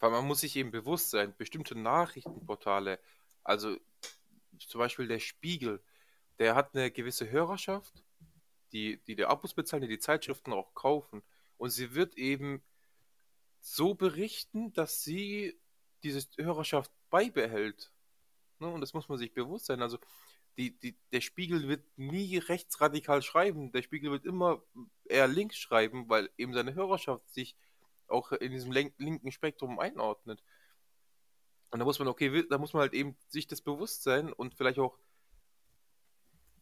Weil 0.00 0.10
man 0.10 0.26
muss 0.26 0.40
sich 0.40 0.56
eben 0.56 0.72
bewusst 0.72 1.10
sein, 1.10 1.32
bestimmte 1.38 1.78
Nachrichtenportale, 1.78 2.98
also 3.44 3.76
zum 4.58 4.80
Beispiel 4.80 5.06
der 5.06 5.20
Spiegel, 5.20 5.80
der 6.40 6.56
hat 6.56 6.74
eine 6.74 6.90
gewisse 6.90 7.30
Hörerschaft, 7.30 8.02
die, 8.72 9.02
die 9.04 9.16
der 9.16 9.30
Abos 9.30 9.54
bezahlen, 9.54 9.82
die 9.82 9.88
die 9.88 9.98
Zeitschriften 9.98 10.52
auch 10.52 10.74
kaufen. 10.74 11.22
Und 11.58 11.70
sie 11.70 11.94
wird 11.94 12.16
eben 12.16 12.62
so 13.60 13.94
berichten, 13.94 14.72
dass 14.72 15.02
sie 15.02 15.58
diese 16.02 16.26
Hörerschaft 16.38 16.90
beibehält. 17.10 17.92
Ne? 18.58 18.68
Und 18.68 18.80
das 18.80 18.94
muss 18.94 19.08
man 19.08 19.18
sich 19.18 19.32
bewusst 19.32 19.66
sein. 19.66 19.82
Also 19.82 19.98
die, 20.58 20.78
die, 20.78 20.96
der 21.12 21.20
Spiegel 21.20 21.68
wird 21.68 21.84
nie 21.96 22.38
rechtsradikal 22.38 23.22
schreiben. 23.22 23.72
Der 23.72 23.82
Spiegel 23.82 24.10
wird 24.10 24.24
immer 24.24 24.62
eher 25.04 25.28
links 25.28 25.56
schreiben, 25.56 26.08
weil 26.08 26.30
eben 26.36 26.52
seine 26.52 26.74
Hörerschaft 26.74 27.28
sich 27.30 27.56
auch 28.08 28.32
in 28.32 28.52
diesem 28.52 28.72
linken 28.72 29.32
Spektrum 29.32 29.78
einordnet. 29.78 30.42
Und 31.70 31.78
da 31.78 31.84
muss 31.84 31.98
man, 31.98 32.08
okay, 32.08 32.44
da 32.50 32.58
muss 32.58 32.74
man 32.74 32.82
halt 32.82 32.92
eben 32.92 33.16
sich 33.28 33.46
das 33.46 33.62
bewusst 33.62 34.02
sein 34.02 34.32
und 34.32 34.54
vielleicht 34.54 34.78
auch, 34.78 34.98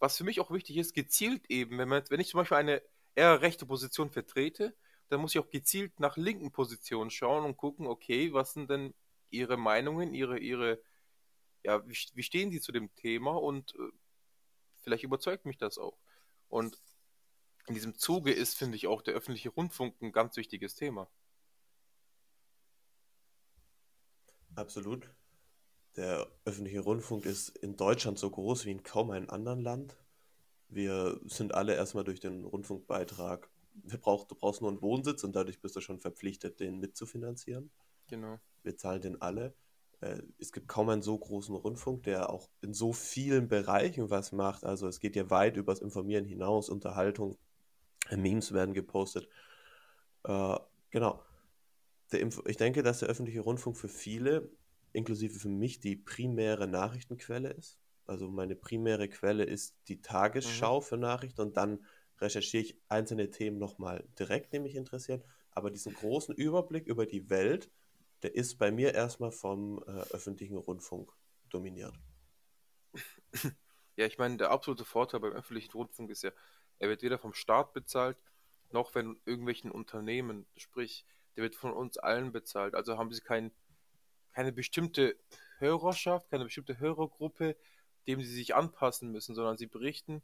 was 0.00 0.16
für 0.16 0.24
mich 0.24 0.40
auch 0.40 0.50
wichtig 0.50 0.78
ist, 0.78 0.94
gezielt 0.94 1.46
eben, 1.50 1.78
wenn 1.78 1.88
man, 1.88 2.02
wenn 2.10 2.20
ich 2.20 2.28
zum 2.30 2.38
Beispiel 2.38 2.56
eine 2.58 2.82
eher 3.14 3.42
rechte 3.42 3.66
Position 3.66 4.10
vertrete, 4.10 4.76
dann 5.08 5.20
muss 5.20 5.34
ich 5.34 5.40
auch 5.40 5.50
gezielt 5.50 6.00
nach 6.00 6.16
linken 6.16 6.52
Positionen 6.52 7.10
schauen 7.10 7.44
und 7.44 7.56
gucken, 7.56 7.86
okay, 7.86 8.32
was 8.32 8.54
sind 8.54 8.70
denn 8.70 8.94
ihre 9.30 9.56
Meinungen, 9.56 10.14
ihre, 10.14 10.38
ihre, 10.38 10.80
ja, 11.64 11.86
wie, 11.88 11.96
wie 12.14 12.22
stehen 12.22 12.50
sie 12.50 12.60
zu 12.60 12.72
dem 12.72 12.94
Thema 12.96 13.32
und 13.32 13.74
äh, 13.76 13.92
vielleicht 14.82 15.04
überzeugt 15.04 15.46
mich 15.46 15.58
das 15.58 15.78
auch. 15.78 15.98
Und 16.48 16.78
in 17.66 17.74
diesem 17.74 17.96
Zuge 17.96 18.32
ist, 18.32 18.56
finde 18.56 18.76
ich, 18.76 18.86
auch 18.88 19.02
der 19.02 19.14
öffentliche 19.14 19.50
Rundfunk 19.50 20.00
ein 20.02 20.12
ganz 20.12 20.36
wichtiges 20.36 20.74
Thema. 20.74 21.08
Absolut. 24.56 25.10
Der 26.00 26.26
öffentliche 26.46 26.80
Rundfunk 26.80 27.26
ist 27.26 27.50
in 27.58 27.76
Deutschland 27.76 28.18
so 28.18 28.30
groß 28.30 28.64
wie 28.64 28.70
in 28.70 28.82
kaum 28.82 29.10
einem 29.10 29.28
anderen 29.28 29.60
Land. 29.60 29.98
Wir 30.70 31.20
sind 31.26 31.52
alle 31.52 31.74
erstmal 31.74 32.04
durch 32.04 32.20
den 32.20 32.46
Rundfunkbeitrag. 32.46 33.50
Brauch, 34.00 34.24
du 34.24 34.34
brauchst 34.34 34.62
nur 34.62 34.70
einen 34.70 34.80
Wohnsitz 34.80 35.24
und 35.24 35.36
dadurch 35.36 35.60
bist 35.60 35.76
du 35.76 35.82
schon 35.82 36.00
verpflichtet, 36.00 36.58
den 36.58 36.80
mitzufinanzieren. 36.80 37.70
Genau. 38.06 38.38
Wir 38.62 38.78
zahlen 38.78 39.02
den 39.02 39.20
alle. 39.20 39.52
Äh, 40.00 40.22
es 40.38 40.52
gibt 40.52 40.68
kaum 40.68 40.88
einen 40.88 41.02
so 41.02 41.18
großen 41.18 41.54
Rundfunk, 41.54 42.04
der 42.04 42.30
auch 42.30 42.48
in 42.62 42.72
so 42.72 42.94
vielen 42.94 43.48
Bereichen 43.48 44.08
was 44.08 44.32
macht. 44.32 44.64
Also 44.64 44.88
es 44.88 45.00
geht 45.00 45.16
ja 45.16 45.28
weit 45.28 45.58
übers 45.58 45.80
Informieren 45.80 46.24
hinaus, 46.24 46.70
Unterhaltung, 46.70 47.36
Memes 48.10 48.54
werden 48.54 48.72
gepostet. 48.72 49.28
Äh, 50.24 50.56
genau. 50.88 51.22
ich 52.10 52.56
denke, 52.56 52.82
dass 52.82 53.00
der 53.00 53.10
öffentliche 53.10 53.40
Rundfunk 53.40 53.76
für 53.76 53.88
viele, 53.90 54.48
inklusive 54.92 55.38
für 55.38 55.48
mich, 55.48 55.80
die 55.80 55.96
primäre 55.96 56.66
Nachrichtenquelle 56.66 57.50
ist. 57.50 57.78
Also 58.06 58.28
meine 58.28 58.56
primäre 58.56 59.08
Quelle 59.08 59.44
ist 59.44 59.76
die 59.88 60.00
Tagesschau 60.02 60.80
mhm. 60.80 60.84
für 60.84 60.96
Nachrichten 60.96 61.40
und 61.40 61.56
dann 61.56 61.84
recherchiere 62.18 62.64
ich 62.64 62.80
einzelne 62.88 63.30
Themen 63.30 63.58
nochmal 63.58 64.04
direkt, 64.18 64.52
die 64.52 64.58
mich 64.58 64.74
interessieren. 64.74 65.22
Aber 65.52 65.70
diesen 65.70 65.94
großen 65.94 66.34
Überblick 66.34 66.86
über 66.86 67.06
die 67.06 67.30
Welt 67.30 67.70
der 68.22 68.34
ist 68.34 68.58
bei 68.58 68.70
mir 68.70 68.94
erstmal 68.94 69.32
vom 69.32 69.82
äh, 69.86 70.02
öffentlichen 70.12 70.56
Rundfunk 70.56 71.12
dominiert. 71.48 71.94
Ja, 73.96 74.06
ich 74.06 74.16
meine, 74.16 74.38
der 74.38 74.50
absolute 74.50 74.86
Vorteil 74.86 75.20
beim 75.20 75.32
öffentlichen 75.32 75.72
Rundfunk 75.72 76.08
ist 76.10 76.22
ja, 76.22 76.30
er 76.78 76.88
wird 76.88 77.02
weder 77.02 77.18
vom 77.18 77.34
Staat 77.34 77.74
bezahlt, 77.74 78.16
noch 78.70 78.92
von 78.92 79.20
irgendwelchen 79.26 79.70
Unternehmen. 79.70 80.46
Sprich, 80.56 81.04
der 81.36 81.42
wird 81.42 81.54
von 81.54 81.74
uns 81.74 81.98
allen 81.98 82.32
bezahlt. 82.32 82.74
Also 82.74 82.96
haben 82.96 83.12
sie 83.12 83.20
kein, 83.20 83.50
keine 84.32 84.52
bestimmte 84.52 85.16
Hörerschaft, 85.58 86.30
keine 86.30 86.44
bestimmte 86.44 86.78
Hörergruppe, 86.78 87.56
dem 88.06 88.22
sie 88.22 88.32
sich 88.32 88.54
anpassen 88.54 89.10
müssen, 89.10 89.34
sondern 89.34 89.56
sie 89.56 89.66
berichten. 89.66 90.22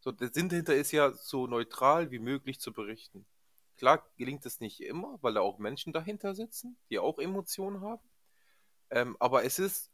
So, 0.00 0.12
der 0.12 0.32
Sinn 0.32 0.48
dahinter 0.48 0.74
ist 0.74 0.92
ja, 0.92 1.12
so 1.12 1.46
neutral 1.46 2.10
wie 2.10 2.18
möglich 2.18 2.60
zu 2.60 2.72
berichten. 2.72 3.24
Klar 3.76 4.06
gelingt 4.16 4.44
es 4.46 4.60
nicht 4.60 4.80
immer, 4.80 5.18
weil 5.22 5.34
da 5.34 5.40
auch 5.40 5.58
Menschen 5.58 5.92
dahinter 5.92 6.34
sitzen, 6.34 6.76
die 6.90 6.98
auch 6.98 7.18
Emotionen 7.18 7.80
haben. 7.80 8.02
Ähm, 8.90 9.16
aber 9.20 9.44
es 9.44 9.58
ist 9.58 9.90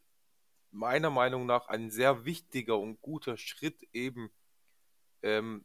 meiner 0.71 1.11
Meinung 1.11 1.47
nach 1.47 1.69
ein 1.69 1.91
sehr 1.91 2.25
wichtiger 2.25 2.79
und 2.79 3.01
guter 3.01 3.37
Schritt 3.37 3.83
eben 3.93 4.31
ähm, 5.23 5.65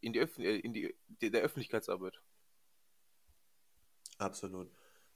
in, 0.00 0.12
die 0.12 0.20
äh, 0.20 0.58
in 0.60 0.72
die, 0.72 0.94
der 1.20 1.42
Öffentlichkeitsarbeit. 1.42 2.20
Absolut. 4.18 4.70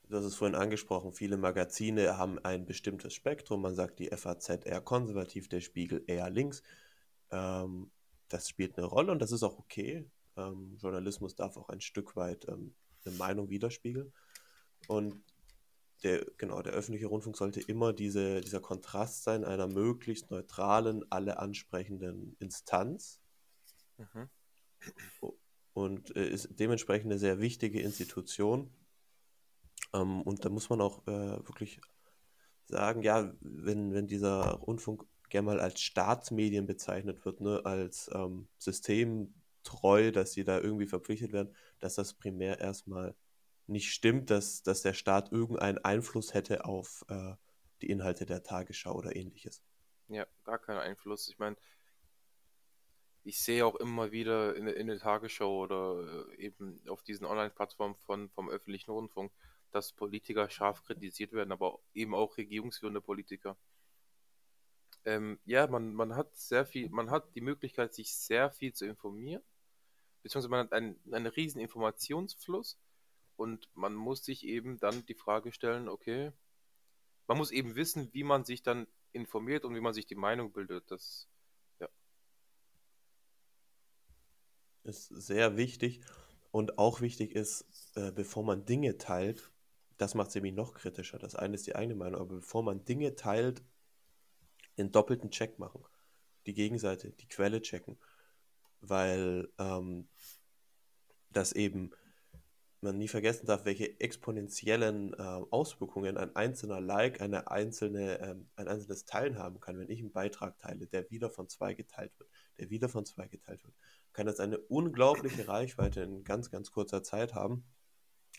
Du 0.09 0.17
hast 0.17 0.25
es 0.25 0.35
vorhin 0.35 0.55
angesprochen, 0.55 1.13
viele 1.13 1.37
Magazine 1.37 2.17
haben 2.17 2.37
ein 2.39 2.65
bestimmtes 2.65 3.13
Spektrum. 3.13 3.61
Man 3.61 3.73
sagt 3.73 3.99
die 3.99 4.09
FAZ 4.09 4.49
eher 4.65 4.81
konservativ, 4.81 5.47
der 5.47 5.61
Spiegel 5.61 6.03
eher 6.07 6.29
links. 6.29 6.61
Ähm, 7.31 7.89
das 8.27 8.49
spielt 8.49 8.77
eine 8.77 8.85
Rolle 8.87 9.11
und 9.11 9.19
das 9.19 9.31
ist 9.31 9.43
auch 9.43 9.57
okay. 9.57 10.09
Ähm, 10.35 10.77
Journalismus 10.79 11.35
darf 11.35 11.57
auch 11.57 11.69
ein 11.69 11.81
Stück 11.81 12.15
weit 12.15 12.47
ähm, 12.49 12.75
eine 13.05 13.15
Meinung 13.15 13.49
widerspiegeln. 13.49 14.13
Und 14.87 15.23
der, 16.03 16.25
genau, 16.37 16.61
der 16.61 16.73
öffentliche 16.73 17.07
Rundfunk 17.07 17.37
sollte 17.37 17.61
immer 17.61 17.93
diese, 17.93 18.41
dieser 18.41 18.59
Kontrast 18.59 19.23
sein 19.23 19.45
einer 19.45 19.67
möglichst 19.67 20.31
neutralen, 20.31 21.05
alle 21.09 21.39
ansprechenden 21.39 22.35
Instanz. 22.39 23.21
Mhm. 23.97 24.29
Und 25.73 26.15
äh, 26.15 26.27
ist 26.27 26.49
dementsprechend 26.59 27.11
eine 27.11 27.19
sehr 27.19 27.39
wichtige 27.39 27.81
Institution. 27.81 28.69
Ähm, 29.93 30.21
und 30.21 30.45
da 30.45 30.49
muss 30.49 30.69
man 30.69 30.81
auch 30.81 31.05
äh, 31.07 31.37
wirklich 31.47 31.81
sagen, 32.65 33.01
ja, 33.01 33.33
wenn, 33.41 33.93
wenn 33.93 34.07
dieser 34.07 34.53
Rundfunk 34.53 35.05
gerne 35.29 35.45
mal 35.45 35.59
als 35.59 35.81
Staatsmedien 35.81 36.65
bezeichnet 36.65 37.25
wird, 37.25 37.41
ne, 37.41 37.61
als 37.65 38.09
ähm, 38.13 38.47
System 38.57 39.33
treu, 39.63 40.11
dass 40.11 40.33
sie 40.33 40.43
da 40.43 40.59
irgendwie 40.59 40.87
verpflichtet 40.87 41.33
werden, 41.33 41.55
dass 41.79 41.95
das 41.95 42.13
primär 42.13 42.59
erstmal 42.59 43.15
nicht 43.67 43.91
stimmt, 43.91 44.29
dass, 44.29 44.61
dass 44.61 44.81
der 44.81 44.93
Staat 44.93 45.31
irgendeinen 45.31 45.77
Einfluss 45.79 46.33
hätte 46.33 46.65
auf 46.65 47.05
äh, 47.07 47.33
die 47.81 47.89
Inhalte 47.89 48.25
der 48.25 48.43
Tagesschau 48.43 48.93
oder 48.93 49.15
ähnliches. 49.15 49.63
Ja, 50.09 50.25
gar 50.43 50.59
keinen 50.59 50.79
Einfluss. 50.79 51.29
Ich 51.29 51.39
meine, 51.39 51.55
ich 53.23 53.41
sehe 53.41 53.65
auch 53.65 53.75
immer 53.75 54.11
wieder 54.11 54.55
in, 54.55 54.67
in 54.67 54.87
der 54.87 54.99
Tagesschau 54.99 55.63
oder 55.63 56.27
äh, 56.29 56.35
eben 56.35 56.81
auf 56.89 57.03
diesen 57.03 57.25
Online-Plattformen 57.25 57.95
vom 57.95 58.49
öffentlichen 58.49 58.91
Rundfunk, 58.91 59.31
dass 59.73 59.93
Politiker 59.93 60.49
scharf 60.49 60.83
kritisiert 60.83 61.33
werden, 61.33 61.51
aber 61.51 61.79
eben 61.93 62.15
auch 62.15 62.37
regierungsführende 62.37 63.01
Politiker. 63.01 63.57
Ähm, 65.05 65.39
ja, 65.45 65.67
man, 65.67 65.93
man 65.93 66.15
hat 66.15 66.35
sehr 66.35 66.65
viel, 66.65 66.89
man 66.89 67.11
hat 67.11 67.35
die 67.35 67.41
Möglichkeit, 67.41 67.93
sich 67.93 68.15
sehr 68.15 68.51
viel 68.51 68.73
zu 68.73 68.85
informieren 68.85 69.43
beziehungsweise 70.23 70.49
man 70.49 70.65
hat 70.65 70.73
einen, 70.73 70.99
einen 71.11 71.27
riesen 71.27 71.59
Informationsfluss 71.59 72.79
und 73.35 73.69
man 73.75 73.93
muss 73.93 74.23
sich 74.23 74.45
eben 74.45 74.79
dann 74.79 75.05
die 75.05 75.13
Frage 75.13 75.51
stellen, 75.51 75.89
okay, 75.89 76.31
man 77.27 77.37
muss 77.37 77.51
eben 77.51 77.75
wissen, 77.75 78.09
wie 78.13 78.23
man 78.23 78.45
sich 78.45 78.63
dann 78.63 78.87
informiert 79.11 79.65
und 79.65 79.75
wie 79.75 79.81
man 79.81 79.93
sich 79.93 80.05
die 80.05 80.15
Meinung 80.15 80.51
bildet. 80.53 80.89
Das, 80.89 81.27
ja. 81.79 81.89
Ist 84.83 85.07
sehr 85.09 85.57
wichtig 85.57 86.01
und 86.51 86.77
auch 86.77 87.01
wichtig 87.01 87.35
ist, 87.35 87.65
äh, 87.95 88.11
bevor 88.11 88.43
man 88.43 88.65
Dinge 88.65 88.97
teilt, 88.97 89.51
das 89.97 90.15
macht 90.15 90.29
es 90.29 90.35
nämlich 90.35 90.53
noch 90.53 90.73
kritischer. 90.73 91.19
Das 91.19 91.35
eine 91.35 91.55
ist 91.55 91.67
die 91.67 91.75
eigene 91.75 91.95
Meinung, 91.95 92.21
aber 92.21 92.35
bevor 92.35 92.63
man 92.63 92.85
Dinge 92.85 93.15
teilt, 93.15 93.63
den 94.77 94.91
doppelten 94.91 95.29
Check 95.31 95.59
machen. 95.59 95.83
Die 96.45 96.53
Gegenseite, 96.53 97.11
die 97.11 97.27
Quelle 97.27 97.61
checken 97.61 97.97
weil 98.83 99.49
ähm, 99.57 100.07
das 101.31 101.53
eben 101.53 101.91
man 102.81 102.97
nie 102.97 103.07
vergessen 103.07 103.45
darf, 103.45 103.63
welche 103.63 103.97
exponentiellen 104.01 105.13
äh, 105.13 105.41
Auswirkungen 105.51 106.17
ein 106.17 106.35
einzelner 106.35 106.81
Like, 106.81 107.21
eine 107.21 107.49
einzelne, 107.49 108.19
ähm, 108.19 108.49
ein 108.57 108.67
einzelnes 108.67 109.05
Teilen 109.05 109.39
haben 109.39 109.61
kann. 109.61 109.79
Wenn 109.79 109.89
ich 109.89 110.01
einen 110.01 110.11
Beitrag 110.11 110.59
teile, 110.59 110.85
der 110.85 111.09
wieder 111.09 111.29
von 111.29 111.47
zwei 111.47 111.73
geteilt 111.75 112.11
wird, 112.19 112.29
der 112.57 112.69
wieder 112.69 112.89
von 112.89 113.05
zwei 113.05 113.29
geteilt 113.29 113.63
wird, 113.63 113.73
kann 114.11 114.25
das 114.25 114.41
eine 114.41 114.57
unglaubliche 114.57 115.47
Reichweite 115.47 116.01
in 116.01 116.25
ganz, 116.25 116.51
ganz 116.51 116.71
kurzer 116.71 117.03
Zeit 117.03 117.33
haben, 117.33 117.63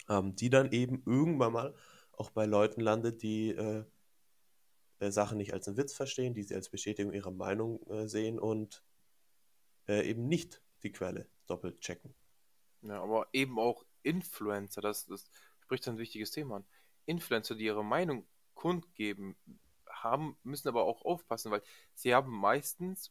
ähm, 0.08 0.34
die 0.37 0.50
dann 0.50 0.73
eben 0.73 1.02
irgendwann 1.06 1.52
mal 1.52 1.75
auch 2.12 2.30
bei 2.30 2.46
Leuten 2.46 2.80
landet, 2.80 3.23
die 3.23 3.50
äh, 3.50 3.84
äh, 4.99 5.11
Sachen 5.11 5.38
nicht 5.38 5.52
als 5.52 5.68
einen 5.68 5.76
Witz 5.76 5.94
verstehen, 5.94 6.34
die 6.34 6.42
sie 6.42 6.54
als 6.54 6.68
Bestätigung 6.68 7.12
ihrer 7.12 7.30
Meinung 7.30 7.82
äh, 7.88 8.08
sehen 8.08 8.38
und 8.38 8.82
äh, 9.88 10.08
eben 10.08 10.28
nicht 10.28 10.62
die 10.82 10.92
Quelle 10.92 11.28
doppelt 11.46 11.80
checken. 11.80 12.14
Ja, 12.82 13.02
aber 13.02 13.28
eben 13.32 13.58
auch 13.58 13.84
Influencer, 14.02 14.80
das, 14.80 15.06
das 15.06 15.30
spricht 15.61 15.88
ein 15.88 15.99
wichtiges 15.99 16.30
Thema 16.30 16.56
an. 16.56 16.64
Influencer, 17.06 17.54
die 17.54 17.64
ihre 17.64 17.84
Meinung 17.84 18.26
kundgeben, 18.54 19.37
haben, 19.88 20.37
müssen 20.42 20.68
aber 20.68 20.84
auch 20.84 21.02
aufpassen, 21.02 21.50
weil 21.50 21.62
sie 21.94 22.14
haben 22.14 22.30
meistens 22.30 23.11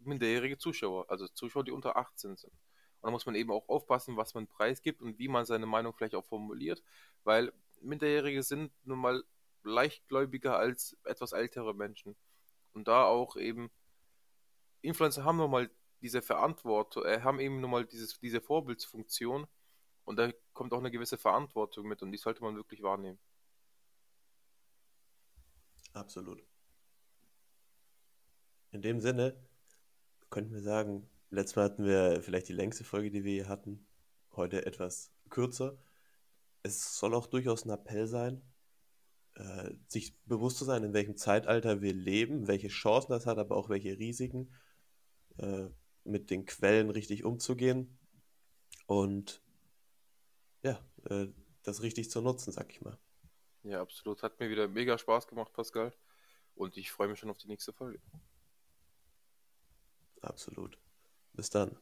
minderjährige 0.00 0.58
Zuschauer, 0.58 1.08
also 1.10 1.28
Zuschauer, 1.28 1.64
die 1.64 1.72
unter 1.72 1.96
18 1.96 2.36
sind. 2.36 2.52
Und 3.00 3.06
da 3.06 3.10
muss 3.10 3.26
man 3.26 3.34
eben 3.34 3.50
auch 3.50 3.68
aufpassen, 3.68 4.16
was 4.16 4.34
man 4.34 4.46
preisgibt 4.46 5.00
und 5.00 5.18
wie 5.18 5.28
man 5.28 5.46
seine 5.46 5.66
Meinung 5.66 5.94
vielleicht 5.94 6.14
auch 6.14 6.24
formuliert, 6.24 6.82
weil 7.24 7.52
Minderjährige 7.80 8.42
sind 8.42 8.72
nun 8.84 8.98
mal 8.98 9.24
leichtgläubiger 9.62 10.58
als 10.58 10.96
etwas 11.04 11.32
ältere 11.32 11.74
Menschen. 11.74 12.16
Und 12.72 12.88
da 12.88 13.04
auch 13.04 13.36
eben, 13.36 13.70
Influencer 14.82 15.24
haben 15.24 15.38
nun 15.38 15.50
mal 15.50 15.70
diese 16.00 16.22
Verantwortung, 16.22 17.04
äh, 17.04 17.20
haben 17.22 17.40
eben 17.40 17.60
nun 17.60 17.70
mal 17.70 17.86
dieses, 17.86 18.18
diese 18.20 18.40
Vorbildsfunktion 18.40 19.46
und 20.04 20.16
da 20.16 20.32
kommt 20.52 20.72
auch 20.72 20.78
eine 20.78 20.90
gewisse 20.90 21.18
Verantwortung 21.18 21.86
mit 21.86 22.02
und 22.02 22.12
die 22.12 22.18
sollte 22.18 22.42
man 22.42 22.56
wirklich 22.56 22.82
wahrnehmen. 22.82 23.18
Absolut. 25.92 26.42
In 28.70 28.82
dem 28.82 29.00
Sinne 29.00 29.36
könnten 30.30 30.52
wir 30.52 30.62
sagen, 30.62 31.08
letztes 31.30 31.56
Mal 31.56 31.64
hatten 31.64 31.84
wir 31.84 32.22
vielleicht 32.22 32.48
die 32.48 32.54
längste 32.54 32.84
Folge, 32.84 33.10
die 33.10 33.24
wir 33.24 33.32
hier 33.32 33.48
hatten, 33.48 33.86
heute 34.36 34.66
etwas 34.66 35.12
kürzer. 35.28 35.78
Es 36.62 36.98
soll 36.98 37.14
auch 37.14 37.26
durchaus 37.26 37.64
ein 37.64 37.70
Appell 37.70 38.06
sein, 38.06 38.42
äh, 39.34 39.70
sich 39.88 40.18
bewusst 40.24 40.58
zu 40.58 40.64
sein, 40.64 40.84
in 40.84 40.92
welchem 40.92 41.16
Zeitalter 41.16 41.80
wir 41.80 41.94
leben, 41.94 42.48
welche 42.48 42.68
Chancen 42.68 43.12
das 43.12 43.26
hat, 43.26 43.38
aber 43.38 43.56
auch 43.56 43.68
welche 43.68 43.98
Risiken, 43.98 44.54
äh, 45.38 45.68
mit 46.04 46.30
den 46.30 46.44
Quellen 46.46 46.90
richtig 46.90 47.24
umzugehen 47.24 47.98
und 48.86 49.42
ja, 50.62 50.78
äh, 51.08 51.28
das 51.62 51.82
richtig 51.82 52.10
zu 52.10 52.20
nutzen, 52.20 52.52
sag 52.52 52.72
ich 52.72 52.80
mal. 52.80 52.98
Ja, 53.62 53.80
absolut. 53.80 54.22
Hat 54.22 54.40
mir 54.40 54.50
wieder 54.50 54.68
mega 54.68 54.96
Spaß 54.98 55.26
gemacht, 55.26 55.52
Pascal. 55.52 55.92
Und 56.54 56.76
ich 56.76 56.90
freue 56.90 57.08
mich 57.08 57.18
schon 57.18 57.30
auf 57.30 57.38
die 57.38 57.48
nächste 57.48 57.72
Folge. 57.72 58.00
Absolut. 60.22 60.79
Bis 61.34 61.50
dann. 61.50 61.76